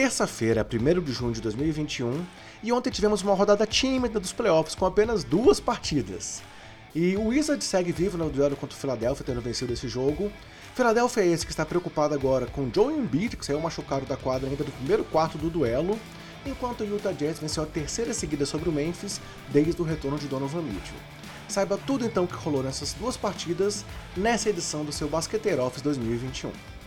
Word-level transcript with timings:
terça-feira, 0.00 0.66
1 0.66 1.02
de 1.02 1.12
junho 1.12 1.34
de 1.34 1.42
2021, 1.42 2.24
e 2.62 2.72
ontem 2.72 2.88
tivemos 2.88 3.20
uma 3.20 3.34
rodada 3.34 3.66
tímida 3.66 4.18
dos 4.18 4.32
playoffs 4.32 4.74
com 4.74 4.86
apenas 4.86 5.22
duas 5.22 5.60
partidas. 5.60 6.40
E 6.94 7.18
o 7.18 7.26
Wizard 7.26 7.62
segue 7.62 7.92
vivo 7.92 8.16
no 8.16 8.30
duelo 8.30 8.56
contra 8.56 8.74
o 8.74 8.80
Philadelphia, 8.80 9.26
tendo 9.26 9.42
vencido 9.42 9.74
esse 9.74 9.88
jogo. 9.88 10.32
Philadelphia 10.74 11.20
é 11.20 11.26
esse 11.26 11.44
que 11.44 11.52
está 11.52 11.66
preocupado 11.66 12.14
agora 12.14 12.46
com 12.46 12.70
Joe 12.74 12.94
Embiid, 12.94 13.36
que 13.36 13.44
saiu 13.44 13.60
machucado 13.60 14.06
da 14.06 14.16
quadra 14.16 14.48
ainda 14.48 14.64
no 14.64 14.72
primeiro 14.72 15.04
quarto 15.04 15.36
do 15.36 15.50
duelo, 15.50 16.00
enquanto 16.46 16.80
o 16.80 16.86
Utah 16.86 17.12
Jazz 17.12 17.38
venceu 17.38 17.62
a 17.62 17.66
terceira 17.66 18.14
seguida 18.14 18.46
sobre 18.46 18.70
o 18.70 18.72
Memphis 18.72 19.20
desde 19.50 19.82
o 19.82 19.84
retorno 19.84 20.18
de 20.18 20.28
Donovan 20.28 20.62
Mitchell. 20.62 20.96
Saiba 21.46 21.76
tudo 21.76 22.06
então 22.06 22.26
que 22.26 22.32
rolou 22.36 22.62
nessas 22.62 22.94
duas 22.94 23.18
partidas 23.18 23.84
nessa 24.16 24.48
edição 24.48 24.82
do 24.82 24.92
seu 24.92 25.10
Basqueteiro 25.10 25.62
Office 25.62 25.82
2021. 25.82 26.79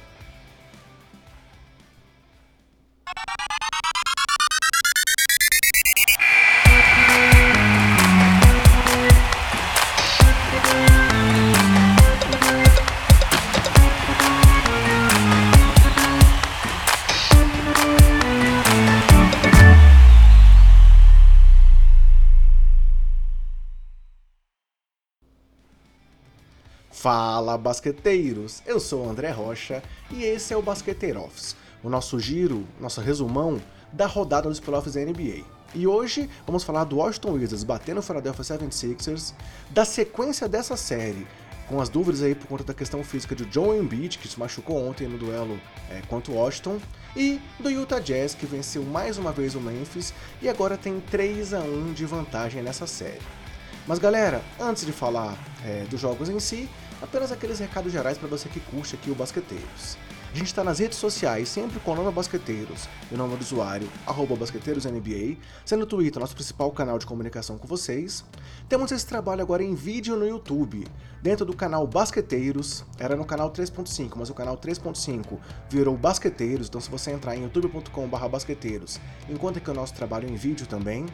Fala 27.03 27.57
basqueteiros, 27.57 28.63
eu 28.65 28.79
sou 28.79 29.05
o 29.05 29.09
André 29.09 29.29
Rocha 29.29 29.83
e 30.09 30.23
esse 30.23 30.53
é 30.53 30.57
o 30.57 30.61
Basqueteiro 30.61 31.21
Office, 31.21 31.53
o 31.83 31.89
nosso 31.89 32.17
giro, 32.17 32.65
nosso 32.79 33.01
resumão 33.01 33.61
da 33.91 34.05
rodada 34.05 34.47
dos 34.47 34.61
playoffs 34.61 34.93
da 34.93 35.01
NBA. 35.01 35.43
E 35.75 35.85
hoje 35.85 36.29
vamos 36.45 36.63
falar 36.63 36.85
do 36.85 36.95
Washington 36.95 37.33
Wizards 37.33 37.65
batendo 37.65 37.97
o 37.97 38.01
Philadelphia 38.01 38.57
76ers, 38.57 39.33
da 39.69 39.83
sequência 39.83 40.47
dessa 40.47 40.77
série, 40.77 41.27
com 41.67 41.81
as 41.81 41.89
dúvidas 41.89 42.23
aí 42.23 42.33
por 42.33 42.47
conta 42.47 42.63
da 42.63 42.73
questão 42.73 43.03
física 43.03 43.35
de 43.35 43.45
Joe 43.51 43.77
Embiid, 43.77 44.17
que 44.17 44.27
se 44.29 44.39
machucou 44.39 44.87
ontem 44.87 45.05
no 45.05 45.17
duelo 45.17 45.59
é, 45.89 46.01
contra 46.07 46.31
o 46.31 46.35
Washington, 46.35 46.79
e 47.17 47.37
do 47.59 47.69
Utah 47.69 47.99
Jazz, 47.99 48.33
que 48.33 48.45
venceu 48.45 48.81
mais 48.81 49.17
uma 49.17 49.33
vez 49.33 49.55
o 49.55 49.59
Memphis 49.59 50.13
e 50.41 50.47
agora 50.47 50.77
tem 50.77 51.01
3 51.01 51.53
a 51.53 51.59
1 51.59 51.91
de 51.91 52.05
vantagem 52.05 52.63
nessa 52.63 52.87
série. 52.87 53.19
Mas 53.85 53.99
galera, 53.99 54.41
antes 54.57 54.85
de 54.85 54.93
falar 54.93 55.37
é, 55.65 55.83
dos 55.89 55.99
jogos 55.99 56.29
em 56.29 56.39
si, 56.39 56.69
Apenas 57.03 57.33
aqueles 57.33 57.59
recados 57.59 57.91
gerais 57.91 58.17
para 58.17 58.29
você 58.29 58.47
que 58.47 58.61
curte 58.61 58.95
aqui 58.95 59.11
o 59.11 59.15
Basqueteiros. 59.15 59.97
A 60.33 60.35
gente 60.37 60.47
está 60.47 60.63
nas 60.63 60.79
redes 60.79 60.97
sociais, 60.97 61.49
sempre 61.49 61.77
com 61.81 61.91
o 61.91 61.95
nome 61.95 62.09
Basqueteiros 62.13 62.87
e 63.11 63.13
o 63.13 63.17
nome 63.17 63.35
do 63.35 63.41
usuário, 63.41 63.87
arroba 64.07 64.37
BasqueteirosNBA, 64.37 65.37
sendo 65.65 65.83
o 65.83 65.85
Twitter 65.85 66.21
nosso 66.21 66.33
principal 66.33 66.71
canal 66.71 66.97
de 66.97 67.05
comunicação 67.05 67.57
com 67.57 67.67
vocês. 67.67 68.23
Temos 68.69 68.89
esse 68.93 69.05
trabalho 69.05 69.41
agora 69.41 69.61
em 69.61 69.75
vídeo 69.75 70.15
no 70.15 70.25
YouTube, 70.25 70.87
dentro 71.21 71.45
do 71.45 71.53
canal 71.53 71.85
Basqueteiros, 71.85 72.85
era 72.97 73.17
no 73.17 73.25
canal 73.25 73.51
3.5, 73.51 74.13
mas 74.15 74.29
o 74.29 74.33
canal 74.33 74.57
3.5 74.57 75.37
virou 75.69 75.97
Basqueteiros, 75.97 76.69
então 76.69 76.79
se 76.79 76.89
você 76.89 77.11
entrar 77.11 77.35
em 77.35 77.43
youtube.com.br 77.43 78.27
basqueteiros, 78.29 78.99
encontra 79.29 79.61
que 79.61 79.69
o 79.69 79.73
nosso 79.73 79.93
trabalho 79.93 80.27
em 80.27 80.35
vídeo 80.35 80.65
também. 80.65 81.05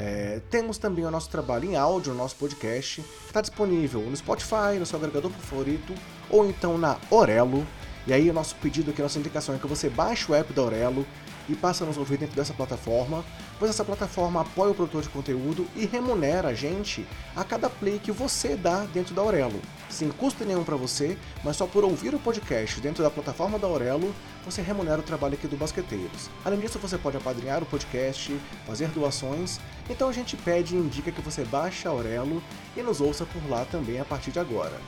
É, 0.00 0.40
temos 0.48 0.78
também 0.78 1.04
o 1.04 1.10
nosso 1.10 1.28
trabalho 1.28 1.68
em 1.68 1.74
áudio, 1.74 2.12
o 2.12 2.16
nosso 2.16 2.36
podcast. 2.36 3.04
Está 3.26 3.40
disponível 3.40 4.00
no 4.02 4.16
Spotify, 4.16 4.78
no 4.78 4.86
seu 4.86 4.96
agregador 4.96 5.28
favorito, 5.32 5.92
ou 6.30 6.48
então 6.48 6.78
na 6.78 6.96
Orelo. 7.10 7.66
E 8.06 8.12
aí 8.12 8.30
o 8.30 8.32
nosso 8.32 8.54
pedido 8.56 8.92
aqui, 8.92 9.02
a 9.02 9.04
nossa 9.04 9.18
indicação 9.18 9.56
é 9.56 9.58
que 9.58 9.66
você 9.66 9.90
baixe 9.90 10.30
o 10.30 10.34
app 10.36 10.52
da 10.52 10.62
Orelo 10.62 11.04
e 11.48 11.54
passe 11.54 11.82
a 11.82 11.86
nos 11.86 11.96
ouvir 11.96 12.18
dentro 12.18 12.36
dessa 12.36 12.52
plataforma, 12.52 13.24
pois 13.58 13.70
essa 13.70 13.84
plataforma 13.84 14.40
apoia 14.42 14.72
o 14.72 14.74
produtor 14.74 15.02
de 15.02 15.08
conteúdo 15.08 15.66
e 15.74 15.86
remunera 15.86 16.48
a 16.48 16.54
gente 16.54 17.06
a 17.34 17.44
cada 17.44 17.70
play 17.70 17.98
que 17.98 18.12
você 18.12 18.56
dá 18.56 18.84
dentro 18.84 19.14
da 19.14 19.22
Aurelo. 19.22 19.60
Sem 19.88 20.10
custo 20.10 20.44
nenhum 20.44 20.64
para 20.64 20.76
você, 20.76 21.16
mas 21.42 21.56
só 21.56 21.66
por 21.66 21.84
ouvir 21.84 22.14
o 22.14 22.18
podcast 22.18 22.80
dentro 22.80 23.02
da 23.02 23.10
plataforma 23.10 23.58
da 23.58 23.66
Aurelo, 23.66 24.14
você 24.44 24.62
remunera 24.62 25.00
o 25.00 25.02
trabalho 25.02 25.34
aqui 25.34 25.46
do 25.46 25.56
Basqueteiros. 25.56 26.30
Além 26.44 26.60
disso, 26.60 26.78
você 26.78 26.98
pode 26.98 27.16
apadrinhar 27.16 27.62
o 27.62 27.66
podcast, 27.66 28.38
fazer 28.66 28.88
doações, 28.88 29.58
então 29.88 30.08
a 30.08 30.12
gente 30.12 30.36
pede 30.36 30.74
e 30.74 30.78
indica 30.78 31.10
que 31.10 31.20
você 31.20 31.44
baixe 31.44 31.88
a 31.88 31.90
Aurelo 31.90 32.42
e 32.76 32.82
nos 32.82 33.00
ouça 33.00 33.24
por 33.24 33.48
lá 33.48 33.64
também 33.64 34.00
a 34.00 34.04
partir 34.04 34.30
de 34.30 34.38
agora. 34.38 34.78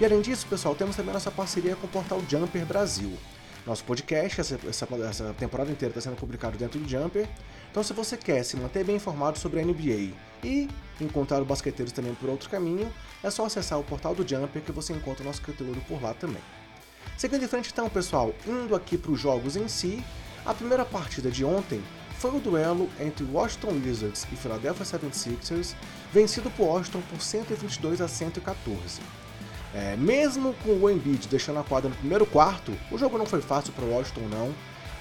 E 0.00 0.04
além 0.04 0.20
disso, 0.20 0.46
pessoal, 0.46 0.74
temos 0.74 0.96
também 0.96 1.12
nossa 1.12 1.30
parceria 1.30 1.76
com 1.76 1.86
o 1.86 1.90
portal 1.90 2.20
Jumper 2.28 2.66
Brasil. 2.66 3.12
Nosso 3.66 3.84
podcast, 3.84 4.40
essa, 4.40 4.58
essa, 4.68 4.88
essa 5.08 5.34
temporada 5.34 5.70
inteira 5.70 5.90
está 5.90 6.00
sendo 6.00 6.16
publicado 6.16 6.58
dentro 6.58 6.80
do 6.80 6.88
Jumper. 6.88 7.28
Então, 7.70 7.82
se 7.82 7.92
você 7.92 8.16
quer 8.16 8.42
se 8.42 8.56
manter 8.56 8.84
bem 8.84 8.96
informado 8.96 9.38
sobre 9.38 9.60
a 9.60 9.64
NBA 9.64 10.12
e 10.42 10.68
encontrar 11.00 11.40
o 11.40 11.44
basqueteiros 11.44 11.92
também 11.92 12.12
por 12.14 12.28
outro 12.28 12.50
caminho, 12.50 12.92
é 13.22 13.30
só 13.30 13.46
acessar 13.46 13.78
o 13.78 13.84
portal 13.84 14.14
do 14.14 14.26
Jumper 14.26 14.62
que 14.62 14.72
você 14.72 14.92
encontra 14.92 15.22
o 15.22 15.26
nosso 15.26 15.40
conteúdo 15.42 15.80
por 15.86 16.02
lá 16.02 16.12
também. 16.12 16.42
Seguindo 17.16 17.44
em 17.44 17.48
frente, 17.48 17.70
então, 17.72 17.88
pessoal, 17.88 18.34
indo 18.46 18.74
aqui 18.74 18.98
para 18.98 19.12
os 19.12 19.20
jogos 19.20 19.54
em 19.54 19.68
si, 19.68 20.02
a 20.44 20.52
primeira 20.52 20.84
partida 20.84 21.30
de 21.30 21.44
ontem 21.44 21.80
foi 22.18 22.36
o 22.36 22.40
duelo 22.40 22.88
entre 23.00 23.24
Washington 23.24 23.80
Wizards 23.84 24.26
e 24.32 24.36
Philadelphia 24.36 24.84
76ers, 24.84 25.74
vencido 26.12 26.50
por 26.50 26.66
Washington 26.66 27.00
por 27.10 27.20
122 27.20 28.00
a 28.00 28.08
114. 28.08 29.00
É, 29.74 29.96
mesmo 29.96 30.54
com 30.62 30.72
o 30.72 30.90
Embiid 30.90 31.28
deixando 31.28 31.58
a 31.58 31.64
quadra 31.64 31.88
no 31.88 31.96
primeiro 31.96 32.26
quarto, 32.26 32.72
o 32.90 32.98
jogo 32.98 33.16
não 33.16 33.24
foi 33.24 33.40
fácil 33.40 33.72
para 33.72 33.84
o 33.84 33.90
Washington 33.90 34.28
não. 34.30 34.54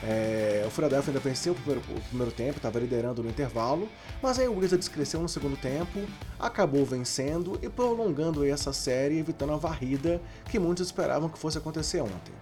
É, 0.04 0.64
o 0.66 0.72
Philadelphia 0.72 1.12
ainda 1.12 1.20
venceu 1.20 1.54
o 1.54 1.56
primeiro, 1.56 1.82
o 1.96 2.02
primeiro 2.02 2.32
tempo, 2.32 2.58
estava 2.58 2.80
liderando 2.80 3.22
no 3.22 3.30
intervalo, 3.30 3.88
mas 4.22 4.40
aí 4.40 4.48
o 4.48 4.58
Wizards 4.58 4.88
cresceu 4.88 5.22
no 5.22 5.30
segundo 5.30 5.56
tempo, 5.56 6.00
acabou 6.40 6.84
vencendo 6.84 7.60
e 7.62 7.70
prolongando 7.70 8.44
essa 8.44 8.74
série, 8.74 9.20
evitando 9.20 9.54
a 9.54 9.58
varrida 9.58 10.20
que 10.50 10.58
muitos 10.58 10.88
esperavam 10.88 11.30
que 11.30 11.38
fosse 11.38 11.58
acontecer 11.58 12.02
ontem. 12.02 12.34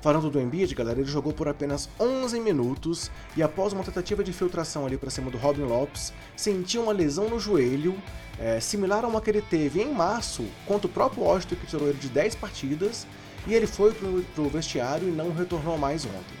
Falando 0.00 0.30
do 0.30 0.40
Embiid, 0.40 0.74
galera, 0.74 0.98
ele 0.98 1.10
jogou 1.10 1.30
por 1.30 1.46
apenas 1.46 1.88
11 2.00 2.40
minutos 2.40 3.10
e 3.36 3.42
após 3.42 3.74
uma 3.74 3.84
tentativa 3.84 4.24
de 4.24 4.32
filtração 4.32 4.86
ali 4.86 4.96
para 4.96 5.10
cima 5.10 5.30
do 5.30 5.36
Robin 5.36 5.62
Lopes, 5.62 6.10
sentiu 6.34 6.84
uma 6.84 6.92
lesão 6.92 7.28
no 7.28 7.38
joelho, 7.38 7.94
é, 8.38 8.58
similar 8.60 9.04
a 9.04 9.08
uma 9.08 9.20
que 9.20 9.28
ele 9.28 9.42
teve 9.42 9.82
em 9.82 9.92
março 9.92 10.46
contra 10.66 10.86
o 10.86 10.90
próprio 10.90 11.22
Washington, 11.22 11.56
que 11.56 11.66
tirou 11.66 11.86
ele 11.86 11.98
de 11.98 12.08
10 12.08 12.34
partidas, 12.36 13.06
e 13.46 13.52
ele 13.52 13.66
foi 13.66 13.92
para 13.92 14.42
o 14.42 14.48
vestiário 14.48 15.06
e 15.06 15.10
não 15.10 15.34
retornou 15.34 15.76
mais 15.76 16.06
ontem. 16.06 16.40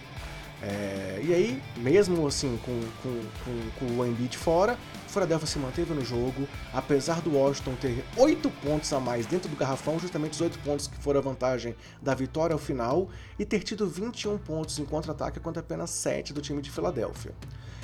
É, 0.62 1.20
e 1.22 1.34
aí, 1.34 1.62
mesmo 1.76 2.26
assim, 2.26 2.58
com, 2.64 2.80
com, 3.02 3.20
com, 3.44 3.86
com 3.86 4.00
o 4.00 4.06
Embiid 4.06 4.38
fora, 4.38 4.78
Philadelphia 5.10 5.46
se 5.46 5.58
manteve 5.58 5.92
no 5.92 6.04
jogo, 6.04 6.48
apesar 6.72 7.20
do 7.20 7.36
Washington 7.36 7.74
ter 7.74 8.04
8 8.16 8.48
pontos 8.62 8.92
a 8.92 9.00
mais 9.00 9.26
dentro 9.26 9.48
do 9.48 9.56
garrafão, 9.56 9.98
justamente 9.98 10.32
os 10.32 10.40
8 10.40 10.58
pontos 10.60 10.86
que 10.86 10.96
foram 10.96 11.20
a 11.20 11.22
vantagem 11.22 11.74
da 12.00 12.14
vitória 12.14 12.54
ao 12.54 12.58
final, 12.58 13.08
e 13.38 13.44
ter 13.44 13.62
tido 13.62 13.88
21 13.88 14.38
pontos 14.38 14.78
em 14.78 14.84
contra-ataque 14.84 15.40
contra 15.40 15.60
apenas 15.60 15.90
7 15.90 16.32
do 16.32 16.40
time 16.40 16.62
de 16.62 16.70
Filadélfia. 16.70 17.34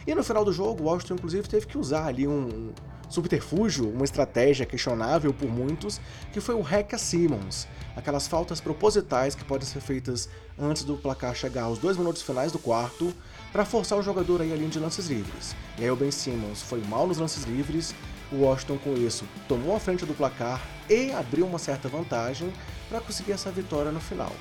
E 0.07 0.15
no 0.15 0.23
final 0.23 0.45
do 0.45 0.53
jogo, 0.53 0.85
o 0.85 0.87
Washington 0.87 1.15
inclusive 1.15 1.49
teve 1.49 1.67
que 1.67 1.77
usar 1.77 2.07
ali 2.07 2.29
um 2.29 2.73
subterfúgio, 3.09 3.89
uma 3.91 4.05
estratégia 4.05 4.65
questionável 4.65 5.33
por 5.33 5.49
muitos, 5.49 6.01
que 6.33 6.41
foi 6.41 6.55
o 6.55 6.61
hack 6.61 6.95
a 6.95 6.99
Simmons, 6.99 7.67
aquelas 7.97 8.27
faltas 8.27 8.61
propositais 8.61 9.35
que 9.35 9.45
podem 9.45 9.67
ser 9.67 9.81
feitas 9.81 10.29
antes 10.59 10.85
do 10.85 10.97
placar 10.97 11.35
chegar 11.35 11.65
aos 11.65 11.79
dois 11.79 11.97
minutos 11.97 12.23
finais 12.23 12.53
do 12.53 12.59
quarto, 12.59 13.13
para 13.53 13.65
forçar 13.65 13.99
o 13.99 14.03
jogador 14.03 14.43
aí 14.43 14.53
a 14.53 14.57
linha 14.57 14.69
de 14.69 14.79
lances 14.79 15.07
livres. 15.07 15.57
E 15.79 15.85
aí 15.85 15.91
o 15.91 15.97
Ben 15.97 16.11
Simmons 16.11 16.63
foi 16.63 16.81
mal 16.83 17.07
nos 17.07 17.19
lances 17.19 17.45
livres, 17.45 17.95
o 18.31 18.43
Washington 18.43 18.79
com 18.79 18.95
isso 18.95 19.25
tomou 19.47 19.77
a 19.77 19.81
frente 19.81 20.05
do 20.05 20.13
placar 20.13 20.61
e 20.91 21.13
abriu 21.13 21.47
uma 21.47 21.59
certa 21.59 21.89
vantagem 21.89 22.53
para 22.89 23.01
conseguir 23.01 23.33
essa 23.33 23.51
vitória 23.51 23.93
no 23.93 24.01
final. 24.01 24.33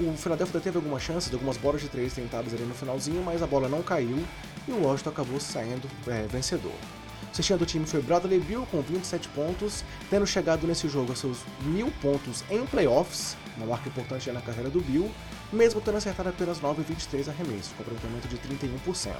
O 0.00 0.12
Philadelphia 0.16 0.60
teve 0.60 0.76
algumas 0.76 1.02
chances, 1.02 1.32
algumas 1.32 1.56
bolas 1.56 1.80
de 1.80 1.88
três 1.88 2.12
tentadas 2.12 2.52
ali 2.52 2.64
no 2.64 2.74
finalzinho, 2.74 3.22
mas 3.22 3.42
a 3.42 3.46
bola 3.46 3.68
não 3.68 3.82
caiu 3.82 4.18
e 4.68 4.72
o 4.72 4.82
Washington 4.82 5.10
acabou 5.10 5.40
saindo 5.40 5.88
é, 6.06 6.26
vencedor. 6.26 6.74
O 7.32 7.36
cestinha 7.36 7.58
do 7.58 7.66
time 7.66 7.86
foi 7.86 8.00
Bradley 8.00 8.40
Bill 8.40 8.66
com 8.70 8.80
27 8.80 9.28
pontos, 9.28 9.84
tendo 10.10 10.26
chegado 10.26 10.66
nesse 10.66 10.88
jogo 10.88 11.12
a 11.12 11.16
seus 11.16 11.38
mil 11.62 11.90
pontos 12.02 12.44
em 12.50 12.64
playoffs, 12.66 13.36
uma 13.56 13.66
marca 13.66 13.88
importante 13.88 14.30
na 14.30 14.40
carreira 14.40 14.70
do 14.70 14.80
Bill, 14.80 15.10
mesmo 15.52 15.80
tendo 15.80 15.96
acertado 15.96 16.28
apenas 16.28 16.60
9,23 16.60 17.28
arremessos, 17.28 17.72
com 17.72 17.82
aproveitamento 17.82 18.28
de 18.28 18.36
31%. 18.38 19.14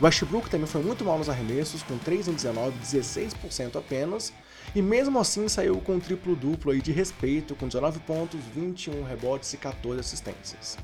Westbrook 0.00 0.50
também 0.50 0.66
foi 0.66 0.82
muito 0.82 1.04
mal 1.04 1.18
nos 1.18 1.28
arremessos, 1.28 1.82
com 1.82 1.96
3 1.98 2.28
em 2.28 2.32
19, 2.32 2.76
16% 2.78 3.76
apenas, 3.76 4.32
e 4.74 4.82
mesmo 4.82 5.18
assim 5.18 5.48
saiu 5.48 5.80
com 5.80 5.94
um 5.94 6.00
triplo-duplo 6.00 6.72
aí 6.72 6.80
de 6.80 6.92
respeito, 6.92 7.54
com 7.54 7.66
19 7.66 8.00
pontos, 8.00 8.40
21 8.54 9.02
rebotes 9.04 9.52
e 9.52 9.56
14 9.56 10.00
assistências. 10.00 10.76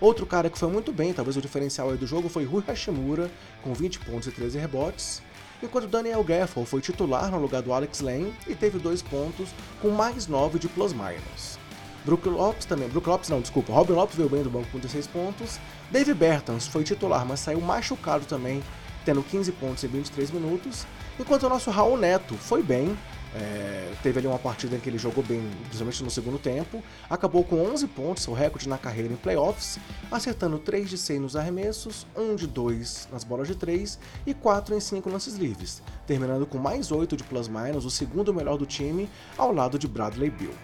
Outro 0.00 0.26
cara 0.26 0.50
que 0.50 0.58
foi 0.58 0.70
muito 0.70 0.92
bem, 0.92 1.12
talvez 1.12 1.36
o 1.36 1.40
diferencial 1.40 1.90
aí 1.90 1.96
do 1.96 2.06
jogo, 2.06 2.28
foi 2.28 2.44
Rui 2.44 2.62
Hashimura, 2.66 3.30
com 3.62 3.72
20 3.72 4.00
pontos 4.00 4.28
e 4.28 4.30
13 4.30 4.58
rebotes, 4.58 5.22
enquanto 5.62 5.88
Daniel 5.88 6.22
Gaffel 6.22 6.64
foi 6.64 6.80
titular 6.80 7.30
no 7.30 7.38
lugar 7.38 7.62
do 7.62 7.72
Alex 7.72 8.00
Lane 8.00 8.32
e 8.46 8.54
teve 8.54 8.78
2 8.78 9.02
pontos, 9.02 9.50
com 9.80 9.88
mais 9.90 10.26
9 10.26 10.58
de 10.58 10.68
plus-minus. 10.68 11.58
Brook 12.04 12.28
Lopes 12.28 12.66
também, 12.66 12.88
Brook 12.88 13.08
Lopes 13.08 13.28
não, 13.28 13.40
desculpa, 13.40 13.72
Robin 13.72 13.94
Lopes 13.94 14.16
veio 14.16 14.28
bem 14.28 14.42
do 14.42 14.48
banco 14.48 14.68
com 14.70 14.78
16 14.78 15.08
pontos. 15.08 15.58
Dave 15.90 16.14
Bertans 16.14 16.66
foi 16.66 16.84
titular, 16.84 17.26
mas 17.26 17.40
saiu 17.40 17.60
machucado 17.60 18.24
também, 18.26 18.62
tendo 19.04 19.22
15 19.24 19.50
pontos 19.52 19.82
em 19.82 19.88
23 19.88 20.30
minutos. 20.30 20.86
Enquanto 21.18 21.44
o 21.44 21.48
nosso 21.48 21.70
Raul 21.70 21.96
Neto 21.96 22.34
foi 22.34 22.62
bem, 22.62 22.96
é, 23.36 23.92
teve 24.02 24.18
ali 24.18 24.26
uma 24.26 24.38
partida 24.38 24.76
em 24.76 24.80
que 24.80 24.88
ele 24.88 24.98
jogou 24.98 25.22
bem, 25.22 25.42
principalmente 25.64 26.02
no 26.02 26.10
segundo 26.10 26.38
tempo, 26.38 26.82
acabou 27.08 27.44
com 27.44 27.62
11 27.62 27.86
pontos, 27.88 28.22
seu 28.22 28.32
recorde 28.32 28.68
na 28.68 28.78
carreira 28.78 29.12
em 29.12 29.16
playoffs, 29.16 29.78
acertando 30.10 30.58
3 30.58 30.88
de 30.88 30.96
6 30.96 31.20
nos 31.20 31.36
arremessos, 31.36 32.06
1 32.16 32.36
de 32.36 32.46
2 32.46 33.08
nas 33.12 33.24
bolas 33.24 33.46
de 33.46 33.54
3 33.54 33.98
e 34.26 34.32
4 34.32 34.74
em 34.74 34.80
5 34.80 35.10
lances 35.10 35.36
livres, 35.36 35.82
terminando 36.06 36.46
com 36.46 36.58
mais 36.58 36.90
8 36.90 37.16
de 37.16 37.24
plus-minus, 37.24 37.84
o 37.84 37.90
segundo 37.90 38.32
melhor 38.32 38.56
do 38.56 38.64
time, 38.64 39.08
ao 39.36 39.52
lado 39.52 39.78
de 39.78 39.86
Bradley 39.86 40.30
Bill. 40.30 40.54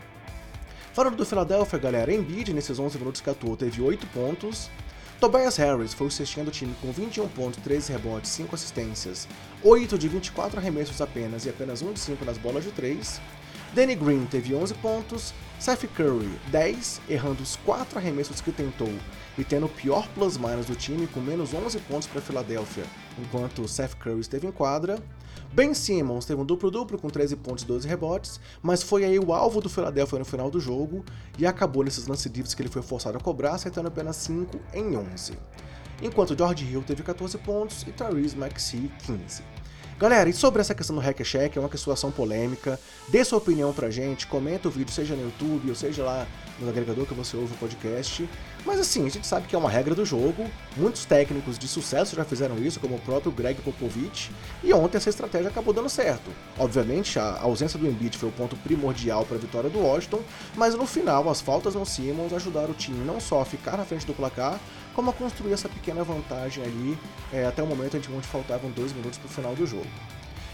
Falando 0.93 1.17
do 1.17 1.25
Philadelphia, 1.25 1.79
galera, 1.79 2.13
Embiid 2.13 2.53
nesses 2.53 2.79
11 2.79 2.99
minutos 2.99 3.21
que 3.21 3.31
atuou 3.31 3.57
teve 3.57 3.81
8 3.81 4.07
pontos, 4.09 4.71
Tobias 5.23 5.57
Harris 5.57 5.95
foi 5.95 6.09
o 6.09 6.11
cestinha 6.11 6.45
do 6.45 6.51
time 6.51 6.75
com 6.83 6.91
21 6.91 7.29
pontos, 7.29 7.63
13 7.63 7.93
rebotes, 7.93 8.29
5 8.33 8.57
assistências, 8.57 9.29
8 9.63 9.97
de 9.97 10.09
24 10.09 10.59
arremessos 10.59 11.01
apenas 11.01 11.47
e 11.47 11.49
apenas 11.49 11.81
1 11.81 11.93
de 11.93 12.01
5 12.01 12.25
nas 12.25 12.37
bolas 12.37 12.65
de 12.65 12.73
3. 12.73 13.21
Danny 13.73 13.95
Green 13.95 14.27
teve 14.27 14.53
11 14.53 14.75
pontos, 14.75 15.33
Seth 15.63 15.87
Curry 15.95 16.29
10, 16.51 17.03
errando 17.09 17.41
os 17.41 17.55
4 17.55 17.97
arremessos 17.97 18.41
que 18.41 18.51
tentou 18.51 18.93
e 19.39 19.45
tendo 19.45 19.67
o 19.67 19.69
pior 19.69 20.09
plus-minus 20.09 20.67
do 20.67 20.75
time 20.75 21.07
com 21.07 21.21
menos 21.21 21.55
11 21.55 21.79
pontos 21.83 22.09
para 22.09 22.21
Filadélfia, 22.21 22.83
enquanto 23.17 23.69
Seth 23.69 23.95
Curry 23.95 24.19
esteve 24.19 24.49
em 24.49 24.51
quadra. 24.51 24.99
Ben 25.53 25.73
Simmons 25.73 26.25
teve 26.25 26.41
um 26.41 26.45
duplo-duplo 26.45 26.99
com 26.99 27.09
13 27.09 27.37
pontos 27.37 27.63
e 27.63 27.67
12 27.69 27.87
rebotes, 27.87 28.41
mas 28.61 28.83
foi 28.83 29.05
aí 29.05 29.21
o 29.21 29.33
alvo 29.33 29.61
do 29.61 29.69
Philadelphia 29.69 30.19
no 30.19 30.25
final 30.25 30.51
do 30.51 30.59
jogo 30.59 31.05
e 31.39 31.47
acabou 31.47 31.85
nesses 31.85 32.09
lance 32.09 32.29
livres 32.29 32.55
que 32.55 32.63
ele 32.63 32.69
foi 32.69 32.83
forçado 32.83 33.17
a 33.17 33.21
cobrar, 33.21 33.55
acertando 33.55 33.87
apenas 33.87 34.17
5 34.17 34.59
em 34.75 34.97
11. 34.97 35.39
Enquanto 36.03 36.37
George 36.37 36.65
Hill 36.65 36.83
teve 36.83 37.05
14 37.05 37.39
pontos 37.39 37.83
e 37.83 37.93
Tyrese 37.93 38.37
Maxey 38.37 38.91
15. 39.07 39.45
Galera, 40.03 40.29
e 40.29 40.33
sobre 40.33 40.61
essa 40.61 40.75
questão 40.75 40.97
do 40.97 41.01
hack 41.01 41.23
check, 41.23 41.57
é 41.57 41.61
uma 41.61 41.71
situação 41.77 42.11
polêmica. 42.11 42.77
Dê 43.07 43.25
sua 43.25 43.39
opinião 43.39 43.73
pra 43.73 43.89
gente, 43.89 44.27
comenta 44.27 44.67
o 44.67 44.71
vídeo, 44.71 44.93
seja 44.93 45.15
no 45.15 45.23
YouTube 45.23 45.69
ou 45.69 45.77
seja 45.77 46.03
lá 46.03 46.27
no 46.59 46.69
agregador 46.69 47.07
que 47.07 47.15
você 47.15 47.37
ouve 47.37 47.55
o 47.55 47.57
podcast. 47.57 48.29
Mas 48.67 48.81
assim, 48.81 49.07
a 49.07 49.09
gente 49.09 49.25
sabe 49.25 49.47
que 49.47 49.55
é 49.55 49.59
uma 49.59 49.71
regra 49.71 49.95
do 49.95 50.05
jogo. 50.05 50.51
Muitos 50.77 51.05
técnicos 51.05 51.57
de 51.57 51.69
sucesso 51.69 52.17
já 52.17 52.25
fizeram 52.25 52.59
isso, 52.59 52.81
como 52.81 52.97
o 52.97 53.01
próprio 53.01 53.31
Greg 53.31 53.63
Popovich, 53.63 54.33
e 54.65 54.73
ontem 54.73 54.97
essa 54.97 55.09
estratégia 55.09 55.51
acabou 55.51 55.73
dando 55.73 55.89
certo. 55.89 56.33
Obviamente, 56.59 57.21
a 57.21 57.39
ausência 57.41 57.79
do 57.79 57.87
Embiid 57.87 58.19
foi 58.19 58.29
o 58.29 58.33
ponto 58.33 58.57
primordial 58.57 59.25
para 59.25 59.37
a 59.37 59.41
vitória 59.41 59.71
do 59.71 59.79
Washington, 59.79 60.21
mas 60.57 60.75
no 60.75 60.85
final 60.85 61.31
as 61.31 61.41
faltas 61.41 61.77
no 61.77 61.87
Simmons 61.87 62.33
ajudaram 62.33 62.71
o 62.71 62.75
time 62.75 63.05
não 63.05 63.21
só 63.21 63.41
a 63.41 63.45
ficar 63.45 63.77
na 63.77 63.85
frente 63.85 64.05
do 64.05 64.15
placar, 64.15 64.59
como 64.95 65.11
a 65.11 65.13
construir 65.13 65.53
essa 65.53 65.69
pequena 65.69 66.05
vantagem 66.05 66.63
ali 66.65 66.99
é, 67.33 67.47
até 67.47 67.63
o 67.63 67.67
momento 67.67 67.97
onde 67.97 68.27
faltavam 68.27 68.71
dois 68.71 68.93
minutos 68.93 69.19
para 69.19 69.27
o 69.27 69.31
final 69.31 69.55
do 69.55 69.67
jogo. 69.67 69.87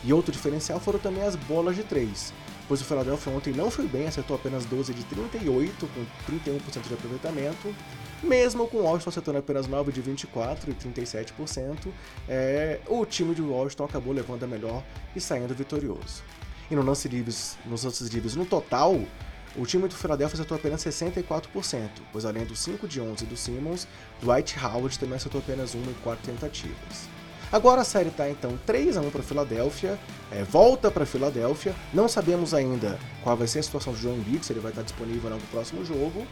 E 0.04 0.12
outro 0.12 0.30
diferencial 0.30 0.78
foram 0.78 0.98
também 0.98 1.24
as 1.24 1.34
bolas 1.34 1.74
de 1.74 1.82
três, 1.82 2.32
pois 2.68 2.80
o 2.80 2.84
Philadelphia 2.84 3.32
ontem 3.32 3.52
não 3.52 3.70
foi 3.70 3.86
bem, 3.86 4.06
acertou 4.06 4.36
apenas 4.36 4.64
12 4.64 4.94
de 4.94 5.04
38, 5.04 5.88
com 5.88 6.32
31% 6.32 6.86
de 6.86 6.94
aproveitamento, 6.94 7.74
mesmo 8.22 8.68
com 8.68 8.78
o 8.78 8.82
Washington 8.82 9.10
acertando 9.10 9.38
apenas 9.38 9.66
9 9.66 9.90
de 9.90 10.00
24 10.00 10.70
e 10.70 10.74
37%, 10.74 11.88
é, 12.28 12.80
o 12.86 13.04
time 13.04 13.34
de 13.34 13.42
Washington 13.42 13.84
acabou 13.84 14.12
levando 14.12 14.44
a 14.44 14.46
melhor 14.46 14.84
e 15.16 15.20
saindo 15.20 15.54
vitorioso. 15.54 16.22
E 16.70 16.76
no 16.76 16.82
lance 16.82 17.08
livres, 17.08 17.56
nos 17.64 17.84
lances 17.84 18.08
livres 18.08 18.36
no 18.36 18.44
total, 18.44 19.00
o 19.56 19.66
time 19.66 19.88
do 19.88 19.94
Philadelphia 19.94 20.34
acertou 20.34 20.56
apenas 20.56 20.84
64%, 20.84 21.88
pois 22.12 22.24
além 22.24 22.44
dos 22.44 22.58
5 22.60 22.86
de 22.86 23.00
11 23.00 23.24
do 23.26 23.36
Simmons, 23.36 23.88
Dwight 24.20 24.58
Howard 24.58 24.98
também 24.98 25.16
acertou 25.16 25.40
apenas 25.40 25.74
1 25.74 25.78
em 25.78 25.94
4 26.02 26.24
tentativas. 26.24 27.08
Agora 27.50 27.80
a 27.80 27.84
série 27.84 28.10
está 28.10 28.28
então 28.28 28.58
3 28.66 28.98
a 28.98 29.00
1 29.00 29.10
para 29.10 29.22
Filadélfia, 29.22 29.98
é, 30.30 30.42
volta 30.42 30.90
para 30.90 31.06
Filadélfia. 31.06 31.74
Não 31.94 32.06
sabemos 32.06 32.52
ainda 32.52 32.98
qual 33.22 33.36
vai 33.36 33.46
ser 33.46 33.60
a 33.60 33.62
situação 33.62 33.94
do 33.94 33.98
João 33.98 34.16
Embiid, 34.16 34.44
se 34.44 34.52
ele 34.52 34.60
vai 34.60 34.70
estar 34.70 34.82
disponível 34.82 35.30
não 35.30 35.38
para 35.38 35.46
o 35.46 35.50
próximo 35.50 35.82
jogo. 35.82 36.26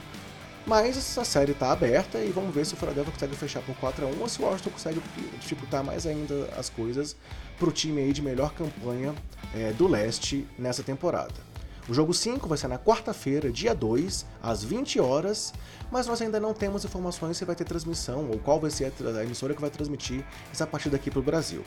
Mas 0.66 1.16
a 1.16 1.24
série 1.24 1.52
está 1.52 1.70
aberta 1.70 2.18
e 2.18 2.30
vamos 2.30 2.54
ver 2.54 2.66
se 2.66 2.74
o 2.74 2.76
Philadelphia 2.76 3.12
consegue 3.12 3.36
fechar 3.36 3.62
por 3.62 3.74
4 3.76 4.04
a 4.04 4.08
1 4.08 4.20
ou 4.20 4.28
se 4.28 4.42
o 4.42 4.44
Washington 4.44 4.70
consegue 4.70 5.00
dificultar 5.40 5.82
mais 5.82 6.06
ainda 6.06 6.50
as 6.58 6.68
coisas 6.68 7.16
para 7.56 7.68
o 7.68 7.72
time 7.72 8.02
aí 8.02 8.12
de 8.12 8.20
melhor 8.20 8.52
campanha 8.52 9.14
é, 9.54 9.72
do 9.72 9.86
leste 9.86 10.46
nessa 10.58 10.82
temporada. 10.82 11.55
O 11.88 11.94
jogo 11.94 12.12
5 12.12 12.48
vai 12.48 12.58
ser 12.58 12.66
na 12.66 12.80
quarta-feira, 12.80 13.48
dia 13.48 13.72
2, 13.72 14.26
às 14.42 14.64
20 14.64 14.98
horas, 14.98 15.54
mas 15.88 16.08
nós 16.08 16.20
ainda 16.20 16.40
não 16.40 16.52
temos 16.52 16.84
informações 16.84 17.36
se 17.36 17.44
vai 17.44 17.54
ter 17.54 17.64
transmissão 17.64 18.28
ou 18.28 18.38
qual 18.40 18.58
vai 18.58 18.70
ser 18.70 18.92
a 19.16 19.22
emissora 19.22 19.54
que 19.54 19.60
vai 19.60 19.70
transmitir 19.70 20.24
essa 20.50 20.66
partida 20.66 20.96
aqui 20.96 21.12
para 21.12 21.20
o 21.20 21.22
Brasil. 21.22 21.62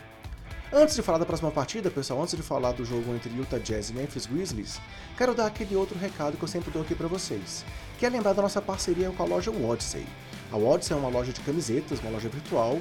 Antes 0.74 0.96
de 0.96 1.02
falar 1.02 1.20
da 1.20 1.26
próxima 1.26 1.50
partida, 1.50 1.90
pessoal, 1.90 2.22
antes 2.22 2.36
de 2.36 2.44
falar 2.44 2.74
do 2.74 2.84
jogo 2.84 3.16
entre 3.16 3.34
Utah 3.34 3.58
Jazz 3.58 3.92
e 3.92 3.94
Memphis 3.94 4.26
Grizzlies, 4.26 4.82
quero 5.18 5.34
dar 5.34 5.46
aquele 5.46 5.76
outro 5.78 5.98
recado 5.98 6.36
que 6.36 6.44
eu 6.44 6.50
sempre 6.50 6.70
dou 6.70 6.82
aqui 6.82 6.94
para 6.94 7.08
vocês, 7.08 7.64
que 7.98 8.06
é 8.06 8.10
lembrar 8.10 8.34
da 8.34 8.42
nossa 8.42 8.62
parceria 8.62 9.10
com 9.12 9.24
a 9.24 9.26
loja 9.26 9.50
Odyssey. 9.50 10.06
A 10.52 10.58
Odyssey 10.58 10.98
é 10.98 11.00
uma 11.00 11.10
loja 11.10 11.32
de 11.32 11.40
camisetas, 11.42 12.02
uma 12.02 12.12
loja 12.12 12.28
virtual, 12.28 12.78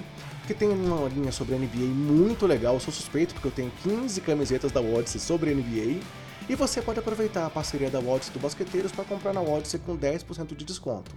que 0.46 0.54
tem 0.54 0.68
uma 0.68 1.08
linha 1.08 1.30
sobre 1.30 1.54
NBA 1.54 1.86
muito 1.86 2.46
legal. 2.46 2.74
Eu 2.74 2.80
sou 2.80 2.92
suspeito 2.92 3.32
porque 3.32 3.46
eu 3.46 3.52
tenho 3.52 3.70
15 3.84 4.20
camisetas 4.22 4.72
da 4.72 4.80
Odyssey 4.80 5.20
sobre 5.20 5.54
NBA 5.54 6.00
e 6.48 6.54
você 6.54 6.80
pode 6.80 6.98
aproveitar 6.98 7.44
a 7.44 7.50
parceria 7.50 7.90
da 7.90 7.98
Odyssey 7.98 8.32
do 8.32 8.40
Basqueteiros 8.40 8.90
para 8.90 9.04
comprar 9.04 9.32
na 9.32 9.40
Odyssey 9.40 9.78
com 9.80 9.96
10% 9.96 10.56
de 10.56 10.64
desconto. 10.64 11.14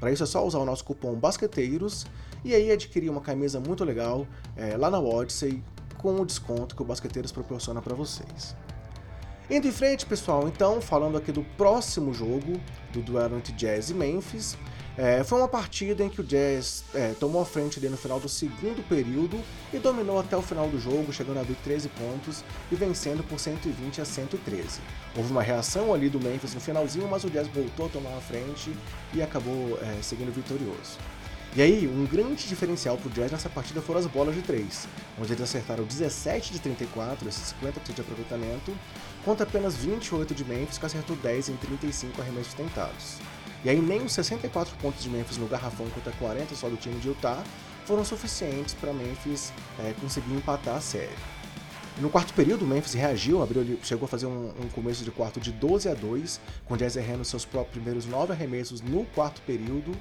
Para 0.00 0.10
isso 0.10 0.24
é 0.24 0.26
só 0.26 0.44
usar 0.44 0.58
o 0.58 0.64
nosso 0.64 0.84
cupom 0.84 1.14
Basqueteiros 1.14 2.04
e 2.44 2.54
aí 2.54 2.72
adquirir 2.72 3.08
uma 3.08 3.20
camisa 3.20 3.60
muito 3.60 3.84
legal 3.84 4.26
é, 4.56 4.76
lá 4.76 4.90
na 4.90 4.98
Odyssey 4.98 5.62
com 5.98 6.20
o 6.20 6.26
desconto 6.26 6.74
que 6.74 6.82
o 6.82 6.84
Basqueteiros 6.84 7.30
proporciona 7.30 7.80
para 7.80 7.94
vocês. 7.94 8.56
Indo 9.48 9.68
em 9.68 9.72
frente, 9.72 10.04
pessoal, 10.06 10.48
então, 10.48 10.80
falando 10.80 11.16
aqui 11.16 11.30
do 11.30 11.44
próximo 11.56 12.12
jogo, 12.12 12.60
do 12.92 13.02
duelo 13.02 13.36
entre 13.36 13.52
Jazz 13.52 13.90
e 13.90 13.94
Memphis, 13.94 14.56
é, 14.96 15.24
foi 15.24 15.38
uma 15.38 15.48
partida 15.48 16.04
em 16.04 16.10
que 16.10 16.20
o 16.20 16.24
Jazz 16.24 16.84
é, 16.94 17.14
tomou 17.18 17.40
a 17.40 17.46
frente 17.46 17.80
no 17.80 17.96
final 17.96 18.20
do 18.20 18.28
segundo 18.28 18.86
período 18.86 19.40
e 19.72 19.78
dominou 19.78 20.20
até 20.20 20.36
o 20.36 20.42
final 20.42 20.68
do 20.68 20.78
jogo, 20.78 21.12
chegando 21.12 21.38
a 21.38 21.40
abrir 21.40 21.56
13 21.64 21.88
pontos 21.88 22.44
e 22.70 22.74
vencendo 22.74 23.22
por 23.22 23.38
120 23.38 24.02
a 24.02 24.04
113. 24.04 24.80
Houve 25.16 25.30
uma 25.30 25.42
reação 25.42 25.94
ali 25.94 26.10
do 26.10 26.20
Memphis 26.20 26.54
no 26.54 26.60
finalzinho, 26.60 27.08
mas 27.08 27.24
o 27.24 27.30
Jazz 27.30 27.48
voltou 27.48 27.86
a 27.86 27.88
tomar 27.88 28.16
a 28.16 28.20
frente 28.20 28.70
e 29.14 29.22
acabou 29.22 29.78
é, 29.80 30.02
seguindo 30.02 30.32
vitorioso. 30.32 30.98
E 31.54 31.60
aí, 31.60 31.86
um 31.86 32.06
grande 32.06 32.48
diferencial 32.48 32.96
para 32.96 33.08
o 33.08 33.12
Jazz 33.12 33.30
nessa 33.30 33.48
partida 33.48 33.82
foram 33.82 34.00
as 34.00 34.06
bolas 34.06 34.34
de 34.34 34.40
3, 34.40 34.88
onde 35.20 35.32
eles 35.32 35.42
acertaram 35.42 35.84
17 35.84 36.52
de 36.52 36.58
34, 36.58 37.28
esse 37.28 37.54
50% 37.54 37.94
de 37.94 38.00
aproveitamento, 38.00 38.74
contra 39.22 39.44
apenas 39.44 39.76
28 39.76 40.34
de 40.34 40.44
Memphis, 40.46 40.78
que 40.78 40.86
acertou 40.86 41.14
10 41.16 41.50
em 41.50 41.56
35 41.56 42.22
arremessos 42.22 42.54
tentados. 42.54 43.18
E 43.64 43.70
aí 43.70 43.80
nem 43.80 44.02
os 44.02 44.12
64 44.12 44.74
pontos 44.76 45.02
de 45.02 45.08
Memphis 45.08 45.36
no 45.38 45.46
garrafão 45.46 45.88
contra 45.90 46.12
40 46.12 46.54
só 46.54 46.68
do 46.68 46.76
time 46.76 46.98
de 47.00 47.08
Utah 47.08 47.42
foram 47.84 48.04
suficientes 48.04 48.74
para 48.74 48.92
Memphis 48.92 49.52
é, 49.78 49.94
conseguir 50.00 50.32
empatar 50.32 50.76
a 50.76 50.80
série. 50.80 51.10
No 52.00 52.08
quarto 52.08 52.32
período, 52.32 52.64
o 52.64 52.68
Memphis 52.68 52.94
reagiu, 52.94 53.42
abriu, 53.42 53.78
chegou 53.82 54.06
a 54.06 54.08
fazer 54.08 54.26
um, 54.26 54.48
um, 54.48 54.68
começo 54.72 55.04
de 55.04 55.10
quarto 55.10 55.38
de 55.38 55.52
12 55.52 55.88
a 55.88 55.94
2, 55.94 56.40
com 56.64 56.76
Jazz 56.76 56.96
errando 56.96 57.24
seus 57.24 57.44
próprios 57.44 57.74
primeiros 57.74 58.06
9 58.06 58.32
arremessos 58.32 58.80
no 58.80 59.04
quarto 59.06 59.42
período, 59.42 59.92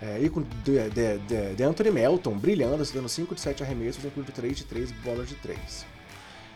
é, 0.00 0.20
e 0.20 0.30
com 0.30 0.42
de, 0.42 0.88
de, 0.88 1.18
de, 1.18 1.54
de 1.54 1.62
Anthony 1.62 1.90
Melton 1.90 2.36
brilhando, 2.36 2.82
dando 2.92 3.08
5 3.08 3.34
de 3.34 3.40
7 3.40 3.62
arremessos, 3.62 4.02
incluindo 4.04 4.32
3 4.32 4.56
de 4.56 4.64
3 4.64 4.90
bolas 4.92 5.28
de 5.28 5.34
3. 5.36 5.86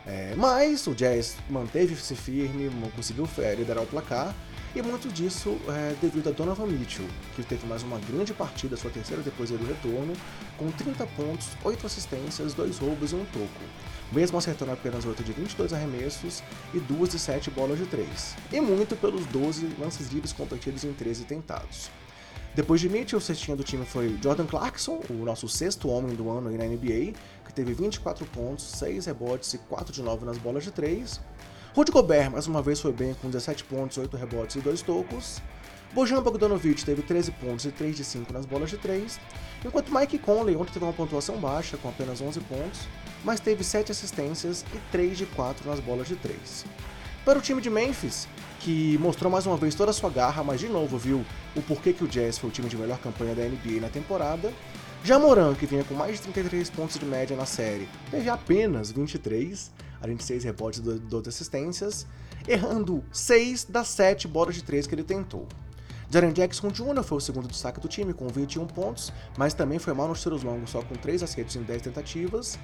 É, 0.07 0.35
mas 0.37 0.87
o 0.87 0.95
Jazz 0.95 1.37
manteve-se 1.51 2.15
firme, 2.15 2.71
conseguiu 2.97 3.29
é, 3.39 3.55
liderar 3.55 3.85
o 3.85 3.87
placar, 3.87 4.35
e 4.75 4.83
muito 4.83 5.09
disso 5.09 5.59
é 5.69 5.95
devido 6.01 6.29
a 6.29 6.33
Donovan 6.33 6.67
Mitchell, 6.67 7.07
que 7.35 7.43
teve 7.43 7.67
mais 7.67 7.83
uma 7.83 7.99
grande 7.99 8.35
partida, 8.35 8.77
sua 8.77 8.91
terceira 8.91 9.23
depois 9.23 9.51
do 9.51 9.67
retorno, 9.67 10.13
com 10.57 10.71
30 10.71 11.07
pontos, 11.09 11.49
8 11.65 11.87
assistências, 11.87 12.55
2 12.55 12.79
roubos 12.79 13.13
e 13.13 13.15
um 13.15 13.25
toco, 13.27 13.49
mesmo 14.13 14.37
acertando 14.37 14.73
apenas 14.73 15.05
8 15.05 15.23
de 15.23 15.33
22 15.33 15.73
arremessos 15.73 16.43
e 16.75 16.81
2 16.81 17.11
de 17.11 17.19
7 17.19 17.51
bolas 17.51 17.79
de 17.79 17.87
3, 17.87 18.37
e 18.53 18.61
muito 18.61 18.95
pelos 18.97 19.25
12 19.27 19.75
lances 19.79 20.09
livres 20.09 20.33
competidos 20.33 20.85
em 20.85 20.93
13 20.93 21.25
tentados. 21.25 21.91
Depois 22.55 22.81
de 22.81 22.89
Mitchell, 22.89 23.19
o 23.19 23.23
cestinha 23.23 23.57
do 23.57 23.63
time 23.63 23.87
foi 23.87 24.19
Jordan 24.23 24.47
Clarkson, 24.47 25.01
o 25.11 25.25
nosso 25.25 25.49
sexto 25.49 25.89
homem 25.89 26.17
do 26.17 26.29
ano 26.29 26.51
na 26.51 26.65
NBA, 26.65 27.13
que 27.45 27.53
teve 27.55 27.73
24 27.73 28.27
pontos, 28.27 28.65
6 28.73 29.07
rebotes 29.07 29.55
e 29.55 29.59
4 29.59 29.93
de 29.93 30.03
9 30.03 30.25
nas 30.25 30.39
bolas 30.39 30.65
de 30.65 30.73
3. 30.73 31.21
Rudy 31.75 31.93
Gobert, 31.93 32.31
mais 32.31 32.47
uma 32.47 32.63
vez, 32.63 32.81
foi 32.81 32.93
bem 32.93 33.15
com 33.15 33.29
17 33.29 33.65
pontos, 33.65 33.99
8 33.99 34.17
rebotes 34.17 34.57
e 34.57 34.61
2 34.61 34.83
tocos. 34.83 35.41
Bojan 35.93 36.23
Bogdanovic 36.23 36.85
teve 36.85 37.03
13 37.03 37.31
pontos 37.33 37.65
e 37.65 37.71
3 37.71 37.97
de 37.97 38.05
5 38.05 38.33
nas 38.33 38.45
bolas 38.47 38.71
de 38.71 38.79
3, 38.79 39.21
enquanto 39.65 39.95
Mike 39.95 40.19
Conley 40.19 40.57
ontem 40.57 40.73
teve 40.73 40.85
uma 40.85 40.93
pontuação 40.93 41.37
baixa, 41.37 41.77
com 41.77 41.89
apenas 41.89 42.21
11 42.21 42.41
pontos, 42.41 42.81
mas 43.25 43.39
teve 43.39 43.63
7 43.63 43.93
assistências 43.93 44.65
e 44.75 44.79
3 44.91 45.19
de 45.19 45.27
4 45.27 45.69
nas 45.69 45.79
bolas 45.79 46.09
de 46.09 46.17
3. 46.17 46.65
Para 47.25 47.39
o 47.39 47.43
time 47.43 47.61
de 47.61 47.71
Memphis, 47.71 48.27
que 48.61 48.99
mostrou 48.99 49.31
mais 49.31 49.47
uma 49.47 49.57
vez 49.57 49.75
toda 49.75 49.91
a 49.91 49.95
sua 49.95 50.11
garra, 50.11 50.43
mas 50.43 50.61
de 50.61 50.69
novo 50.69 50.99
viu 50.99 51.25
o 51.55 51.63
porquê 51.63 51.93
que 51.93 52.05
o 52.05 52.09
Jazz 52.09 52.39
foi 52.39 52.51
o 52.51 52.53
time 52.53 52.69
de 52.69 52.77
melhor 52.77 52.99
campanha 52.99 53.35
da 53.35 53.45
NBA 53.45 53.81
na 53.81 53.89
temporada. 53.89 54.53
Já 55.05 55.19
Moran, 55.19 55.55
que 55.55 55.67
vinha 55.67 55.85
com 55.85 55.95
mais 55.95 56.17
de 56.17 56.23
33 56.23 56.71
pontos 56.71 56.99
de 56.99 57.05
média 57.05 57.37
na 57.37 57.47
série, 57.47 57.89
teve 58.11 58.29
apenas 58.29 58.91
23, 58.91 59.71
além 60.01 60.17
de 60.17 60.25
6 60.25 60.45
rebotes 60.45 60.81
e 60.81 60.83
12 60.83 61.29
assistências, 61.29 62.07
errando 62.47 63.05
6 63.13 63.65
das 63.65 63.89
7 63.89 64.29
bolas 64.29 64.55
de 64.55 64.63
3 64.63 64.87
que 64.87 64.95
ele 64.95 65.05
tentou. 65.05 65.47
Jaren 66.11 66.33
Jackson 66.33 66.69
Jr. 66.69 67.03
foi 67.03 67.19
o 67.19 67.21
segundo 67.21 67.47
destaque 67.47 67.81
do 67.81 67.89
time 67.89 68.15
com 68.15 68.27
21 68.29 68.67
pontos, 68.67 69.13
mas 69.37 69.53
também 69.53 69.79
foi 69.79 69.93
mal 69.93 70.09
nos 70.09 70.23
tiros 70.23 70.43
longos, 70.43 70.71
só 70.71 70.81
com 70.81 70.95
3 70.95 71.23
acertos 71.23 71.57
em 71.57 71.63
10 71.63 71.83
tentativas. 71.83 72.59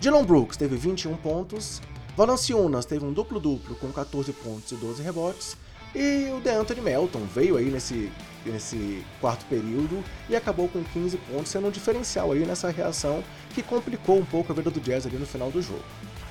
Dylan 0.00 0.24
Brooks 0.24 0.56
teve 0.56 0.76
21 0.76 1.16
pontos, 1.16 1.80
Valanciunas 2.16 2.84
teve 2.84 3.04
um 3.04 3.12
duplo-duplo 3.12 3.76
com 3.76 3.92
14 3.92 4.32
pontos 4.32 4.72
e 4.72 4.74
12 4.74 5.02
rebotes, 5.02 5.56
e 5.94 6.30
o 6.36 6.40
DeAnthony 6.40 6.80
Melton 6.80 7.20
veio 7.34 7.56
aí 7.56 7.70
nesse, 7.70 8.12
nesse 8.44 9.04
quarto 9.20 9.46
período 9.46 10.04
e 10.28 10.36
acabou 10.36 10.68
com 10.68 10.82
15 10.82 11.16
pontos, 11.18 11.48
sendo 11.48 11.68
um 11.68 11.70
diferencial 11.70 12.32
aí 12.32 12.44
nessa 12.44 12.70
reação 12.70 13.22
que 13.54 13.62
complicou 13.62 14.18
um 14.18 14.24
pouco 14.24 14.52
a 14.52 14.54
vida 14.54 14.70
do 14.70 14.80
Jazz 14.80 15.06
ali 15.06 15.16
no 15.16 15.26
final 15.26 15.50
do 15.50 15.62
jogo. 15.62 15.84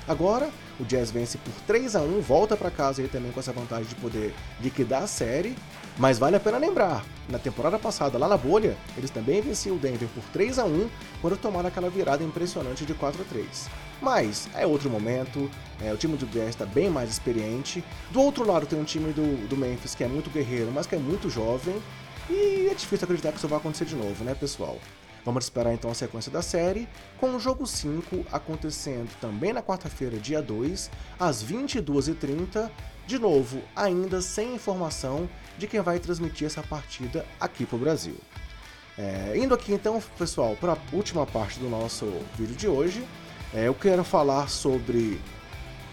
Agora, 0.08 0.48
o 0.80 0.84
Jazz 0.84 1.10
vence 1.10 1.36
por 1.36 1.52
3 1.66 1.94
a 1.94 2.00
1 2.00 2.22
volta 2.22 2.56
para 2.56 2.70
casa 2.70 3.02
aí 3.02 3.08
também 3.08 3.30
com 3.30 3.40
essa 3.40 3.52
vantagem 3.52 3.86
de 3.86 3.94
poder 3.96 4.34
liquidar 4.58 5.02
a 5.02 5.06
série. 5.06 5.54
Mas 5.98 6.18
vale 6.18 6.36
a 6.36 6.40
pena 6.40 6.56
lembrar, 6.56 7.04
na 7.28 7.38
temporada 7.38 7.78
passada, 7.78 8.16
lá 8.16 8.26
na 8.26 8.36
bolha, 8.36 8.76
eles 8.96 9.10
também 9.10 9.42
venciam 9.42 9.76
o 9.76 9.78
Denver 9.78 10.08
por 10.14 10.22
3 10.32 10.60
a 10.60 10.64
1 10.64 10.88
quando 11.20 11.36
tomaram 11.36 11.68
aquela 11.68 11.90
virada 11.90 12.24
impressionante 12.24 12.86
de 12.86 12.94
4 12.94 13.20
a 13.20 13.24
3 13.24 13.68
Mas 14.00 14.48
é 14.54 14.64
outro 14.64 14.88
momento, 14.88 15.50
é, 15.82 15.92
o 15.92 15.96
time 15.96 16.16
do 16.16 16.24
Jazz 16.26 16.50
está 16.50 16.64
bem 16.64 16.88
mais 16.88 17.10
experiente. 17.10 17.84
Do 18.10 18.22
outro 18.22 18.46
lado 18.46 18.64
tem 18.64 18.80
um 18.80 18.84
time 18.84 19.12
do, 19.12 19.48
do 19.48 19.56
Memphis 19.56 19.94
que 19.94 20.04
é 20.04 20.08
muito 20.08 20.30
guerreiro, 20.30 20.70
mas 20.72 20.86
que 20.86 20.94
é 20.94 20.98
muito 20.98 21.28
jovem. 21.28 21.76
E 22.30 22.68
é 22.70 22.74
difícil 22.74 23.04
acreditar 23.04 23.32
que 23.32 23.38
isso 23.38 23.48
vai 23.48 23.58
acontecer 23.58 23.84
de 23.84 23.96
novo, 23.96 24.24
né, 24.24 24.34
pessoal? 24.34 24.78
Vamos 25.28 25.44
esperar 25.44 25.74
então 25.74 25.90
a 25.90 25.94
sequência 25.94 26.32
da 26.32 26.40
série, 26.40 26.88
com 27.20 27.36
o 27.36 27.38
jogo 27.38 27.66
5 27.66 28.24
acontecendo 28.32 29.10
também 29.20 29.52
na 29.52 29.62
quarta-feira, 29.62 30.16
dia 30.16 30.40
2, 30.40 30.90
às 31.20 31.44
22h30, 31.44 32.70
de 33.06 33.18
novo, 33.18 33.60
ainda 33.76 34.22
sem 34.22 34.54
informação 34.54 35.28
de 35.58 35.66
quem 35.66 35.82
vai 35.82 35.98
transmitir 35.98 36.46
essa 36.46 36.62
partida 36.62 37.26
aqui 37.38 37.66
para 37.66 37.76
o 37.76 37.78
Brasil. 37.78 38.16
É, 38.96 39.34
indo 39.36 39.52
aqui 39.52 39.74
então, 39.74 40.02
pessoal, 40.16 40.56
para 40.58 40.72
a 40.72 40.78
última 40.94 41.26
parte 41.26 41.58
do 41.58 41.68
nosso 41.68 42.06
vídeo 42.34 42.56
de 42.56 42.66
hoje, 42.66 43.06
é, 43.52 43.68
eu 43.68 43.74
quero 43.74 44.04
falar 44.04 44.48
sobre 44.48 45.20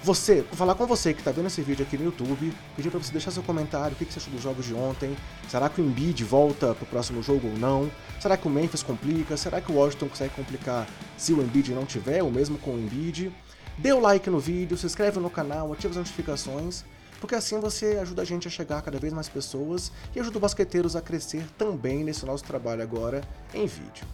você, 0.06 0.44
falar 0.52 0.76
com 0.76 0.86
você 0.86 1.16
que 1.16 1.20
está 1.20 1.32
vendo 1.32 1.48
esse 1.48 1.64
vídeo 1.64 1.84
aqui 1.84 1.98
no 1.98 2.06
YouTube, 2.06 2.54
pedir 2.76 2.92
para 2.92 3.00
você 3.00 3.12
deixar 3.12 3.32
seu 3.32 3.42
comentário, 3.42 3.94
o 3.94 3.96
que 3.98 4.06
você 4.06 4.20
achou 4.20 4.32
dos 4.32 4.44
jogos 4.44 4.64
de 4.64 4.74
ontem, 4.76 5.18
será 5.50 5.68
que 5.68 5.82
o 5.82 5.84
Embiid 5.84 6.24
volta 6.24 6.76
para 6.76 6.84
o 6.84 6.86
próximo 6.86 7.24
jogo 7.24 7.48
ou 7.48 7.58
não, 7.58 7.90
será 8.20 8.38
que 8.38 8.48
o 8.48 8.52
Memphis 8.52 8.84
complica, 8.84 9.36
será 9.36 9.60
que 9.60 9.72
o 9.72 9.76
Washington 9.76 10.08
consegue 10.08 10.36
complicar 10.36 10.88
se 11.18 11.34
o 11.34 11.42
Embiid 11.42 11.74
não 11.74 11.88
tiver, 11.88 12.22
ou 12.22 12.30
mesmo 12.30 12.60
com 12.60 12.76
o 12.76 12.80
Embiid. 12.80 13.34
Dê 13.80 13.94
o 13.94 14.00
like 14.00 14.30
no 14.30 14.40
vídeo, 14.40 14.78
se 14.78 14.86
inscreve 14.86 15.20
no 15.20 15.30
canal, 15.30 15.74
ative 15.74 15.90
as 15.90 15.98
notificações, 15.98 16.86
porque 17.20 17.34
assim 17.34 17.60
você 17.60 17.98
ajuda 18.00 18.22
a 18.22 18.26
gente 18.26 18.48
a 18.48 18.52
chegar 18.52 18.78
a 18.78 18.82
cada 18.84 19.00
vez 19.00 19.12
mais 19.12 19.28
pessoas 19.28 19.92
e 20.16 20.20
ajuda 20.20 20.38
os 20.38 20.42
basqueteiros 20.42 20.96
a 20.96 21.02
crescer 21.02 21.48
também 21.58 22.04
nesse 22.04 22.28
nosso 22.28 22.44
trabalho 22.44 22.84
agora 22.84 23.22
em 23.56 23.66
vídeo. 23.66 24.06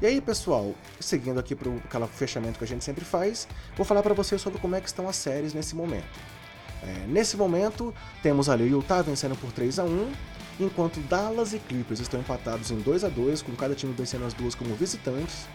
E 0.00 0.06
aí, 0.06 0.20
pessoal, 0.20 0.76
seguindo 1.00 1.40
aqui 1.40 1.56
para 1.56 1.68
o 1.68 2.06
fechamento 2.06 2.56
que 2.56 2.64
a 2.64 2.66
gente 2.68 2.84
sempre 2.84 3.04
faz, 3.04 3.48
vou 3.76 3.84
falar 3.84 4.00
para 4.00 4.14
vocês 4.14 4.40
sobre 4.40 4.60
como 4.60 4.76
é 4.76 4.80
que 4.80 4.86
estão 4.86 5.08
as 5.08 5.16
séries 5.16 5.52
nesse 5.52 5.74
momento. 5.74 6.06
É, 6.84 7.06
nesse 7.08 7.36
momento, 7.36 7.92
temos 8.22 8.48
ali 8.48 8.62
o 8.62 8.78
Utah 8.78 9.02
vencendo 9.02 9.36
por 9.36 9.50
3 9.50 9.80
a 9.80 9.84
1 9.84 10.12
enquanto 10.60 11.00
Dallas 11.00 11.52
e 11.52 11.58
Clippers 11.58 11.98
estão 11.98 12.20
empatados 12.20 12.70
em 12.70 12.78
2 12.78 13.02
a 13.02 13.08
2 13.08 13.42
com 13.42 13.56
cada 13.56 13.74
time 13.74 13.92
vencendo 13.92 14.24
as 14.24 14.32
duas 14.32 14.54
como 14.54 14.72
visitantes. 14.76 15.48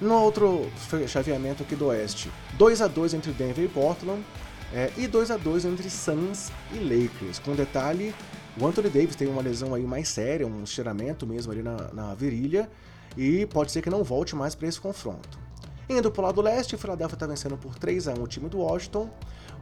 No 0.00 0.14
outro 0.14 0.66
chaveamento 1.06 1.62
aqui 1.62 1.76
do 1.76 1.88
Oeste, 1.88 2.30
2 2.54 2.80
a 2.80 2.86
2 2.86 3.12
entre 3.12 3.32
Denver 3.32 3.66
e 3.66 3.68
Portland, 3.68 4.24
é, 4.72 4.90
e 4.96 5.06
2 5.06 5.30
a 5.30 5.36
2 5.36 5.66
entre 5.66 5.90
Suns 5.90 6.50
e 6.72 6.78
Lakers. 6.78 7.38
Com 7.38 7.54
detalhe, 7.54 8.14
o 8.58 8.66
Anthony 8.66 8.88
Davis 8.88 9.14
tem 9.14 9.28
uma 9.28 9.42
lesão 9.42 9.74
aí 9.74 9.82
mais 9.82 10.08
séria, 10.08 10.46
um 10.46 10.64
estiramento 10.64 11.26
mesmo 11.26 11.52
ali 11.52 11.62
na, 11.62 11.92
na 11.92 12.14
virilha, 12.14 12.70
e 13.16 13.46
pode 13.46 13.72
ser 13.72 13.82
que 13.82 13.90
não 13.90 14.02
volte 14.02 14.34
mais 14.34 14.54
para 14.54 14.68
esse 14.68 14.80
confronto. 14.80 15.38
Indo 15.88 16.10
para 16.10 16.22
o 16.22 16.24
lado 16.24 16.40
leste, 16.40 16.74
o 16.74 16.78
Philadelphia 16.78 17.14
está 17.14 17.26
vencendo 17.26 17.56
por 17.56 17.74
3 17.74 18.08
a 18.08 18.14
1 18.14 18.22
o 18.22 18.26
time 18.26 18.48
do 18.48 18.58
Washington, 18.58 19.10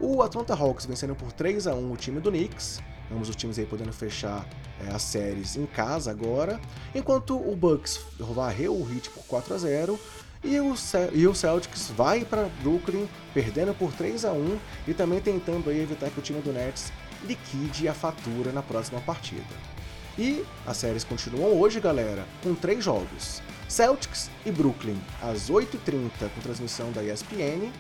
o 0.00 0.23
Atlanta 0.23 0.54
Hawks 0.54 0.87
vencendo 0.87 1.14
por 1.14 1.32
3 1.32 1.66
a 1.66 1.75
1 1.75 1.92
o 1.92 1.97
time 1.97 2.21
do 2.21 2.30
Knicks, 2.30 2.80
ambos 3.11 3.28
os 3.28 3.37
times 3.37 3.59
aí 3.59 3.66
podendo 3.66 3.92
fechar 3.92 4.47
é, 4.80 4.92
as 4.92 5.02
séries 5.02 5.56
em 5.56 5.66
casa 5.66 6.11
agora, 6.11 6.61
enquanto 6.94 7.37
o 7.37 7.56
Bucks 7.56 8.00
varreu 8.18 8.75
o 8.75 8.88
Heat 8.92 9.11
por 9.11 9.25
4 9.25 9.54
a 9.54 9.59
0 9.59 9.99
e 10.44 10.59
o, 10.59 10.75
e 11.12 11.26
o 11.26 11.35
Celtics 11.35 11.90
vai 11.97 12.25
para 12.25 12.49
Brooklyn 12.62 13.09
perdendo 13.32 13.75
por 13.75 13.92
3 13.92 14.25
a 14.25 14.32
1 14.32 14.59
e 14.88 14.94
também 14.94 15.21
tentando 15.21 15.71
aí 15.71 15.80
evitar 15.80 16.11
que 16.11 16.18
o 16.18 16.23
time 16.23 16.40
do 16.40 16.52
Nets 16.52 16.92
liquide 17.25 17.88
a 17.88 17.94
fatura 17.94 18.50
na 18.52 18.62
próxima 18.62 19.00
partida. 19.00 19.71
E 20.19 20.45
as 20.66 20.76
séries 20.76 21.04
continuam 21.04 21.59
hoje, 21.59 21.81
galera, 21.81 22.26
com 22.42 22.54
três 22.54 22.85
jogos. 22.85 23.42
Celtics 23.69 24.31
e 24.45 24.50
Brooklyn, 24.50 24.99
às 25.23 25.50
8h30, 25.50 26.11
com 26.35 26.40
transmissão 26.42 26.92
da 26.92 27.02
ESPN. 27.02 27.73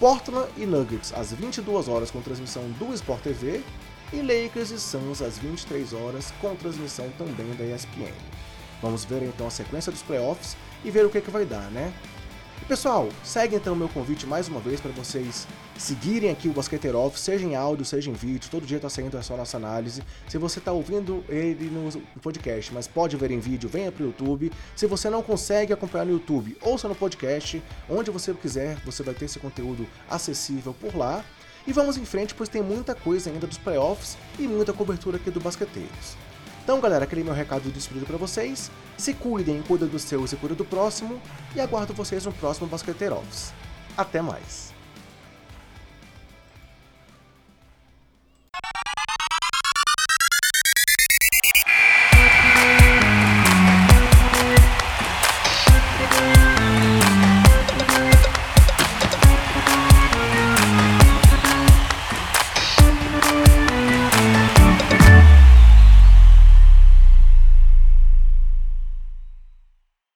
Portland 0.00 0.48
e 0.56 0.64
Nuggets, 0.64 1.12
às 1.12 1.32
22 1.32 1.88
horas 1.88 2.10
com 2.10 2.22
transmissão 2.22 2.62
do 2.78 2.94
Sport 2.94 3.22
TV. 3.22 3.62
E 4.12 4.22
Lakers 4.22 4.70
e 4.70 4.80
Suns, 4.80 5.20
às 5.20 5.36
23 5.36 5.92
horas, 5.92 6.32
com 6.40 6.54
transmissão 6.56 7.10
também 7.18 7.54
da 7.56 7.64
ESPN. 7.64 8.14
Vamos 8.80 9.04
ver 9.04 9.22
então 9.22 9.46
a 9.46 9.50
sequência 9.50 9.92
dos 9.92 10.02
playoffs 10.02 10.56
e 10.82 10.90
ver 10.90 11.04
o 11.04 11.10
que, 11.10 11.20
que 11.20 11.30
vai 11.30 11.44
dar, 11.44 11.70
né? 11.70 11.92
Pessoal, 12.66 13.08
segue 13.24 13.56
então 13.56 13.72
o 13.72 13.76
meu 13.76 13.88
convite 13.88 14.26
mais 14.26 14.46
uma 14.46 14.60
vez 14.60 14.78
para 14.78 14.90
vocês 14.90 15.46
seguirem 15.78 16.30
aqui 16.30 16.48
o 16.48 16.52
Basqueteer 16.52 16.94
Off, 16.94 17.18
seja 17.18 17.46
em 17.46 17.54
áudio, 17.54 17.84
seja 17.84 18.10
em 18.10 18.12
vídeo, 18.12 18.50
todo 18.50 18.66
dia 18.66 18.76
está 18.76 18.90
saindo 18.90 19.16
essa 19.16 19.34
nossa 19.34 19.56
análise. 19.56 20.02
Se 20.28 20.36
você 20.36 20.58
está 20.58 20.70
ouvindo 20.70 21.24
ele 21.30 21.70
no 21.70 21.90
podcast, 22.20 22.74
mas 22.74 22.86
pode 22.86 23.16
ver 23.16 23.30
em 23.30 23.38
vídeo, 23.38 23.70
venha 23.70 23.90
para 23.90 24.02
o 24.02 24.06
YouTube. 24.08 24.52
Se 24.76 24.86
você 24.86 25.08
não 25.08 25.22
consegue 25.22 25.72
acompanhar 25.72 26.04
no 26.04 26.12
YouTube, 26.12 26.58
ouça 26.60 26.88
no 26.88 26.94
podcast, 26.94 27.62
onde 27.88 28.10
você 28.10 28.34
quiser, 28.34 28.76
você 28.84 29.02
vai 29.02 29.14
ter 29.14 29.24
esse 29.24 29.38
conteúdo 29.38 29.86
acessível 30.10 30.74
por 30.78 30.94
lá. 30.94 31.24
E 31.66 31.72
vamos 31.72 31.96
em 31.96 32.04
frente, 32.04 32.34
pois 32.34 32.48
tem 32.48 32.62
muita 32.62 32.94
coisa 32.94 33.30
ainda 33.30 33.46
dos 33.46 33.58
playoffs 33.58 34.18
e 34.38 34.42
muita 34.42 34.72
cobertura 34.74 35.16
aqui 35.16 35.30
do 35.30 35.40
Basqueteiros. 35.40 36.27
Então, 36.68 36.80
galera, 36.80 37.04
aquele 37.04 37.24
meu 37.24 37.32
recado 37.32 37.62
de 37.62 37.70
despedido 37.70 38.04
para 38.04 38.18
vocês. 38.18 38.70
Se 38.98 39.14
cuidem, 39.14 39.62
cuida 39.62 39.86
dos 39.86 40.02
seus 40.02 40.34
e 40.34 40.36
cuida 40.36 40.54
do 40.54 40.66
próximo. 40.66 41.18
E 41.56 41.60
aguardo 41.62 41.94
vocês 41.94 42.26
no 42.26 42.32
próximo 42.32 42.66
Basqueteiro 42.66 43.16
Office. 43.16 43.54
Até 43.96 44.20
mais! 44.20 44.77